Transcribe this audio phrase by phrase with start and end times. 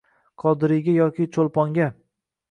[0.43, 1.91] Qodiriyga yoki Choʻlponga.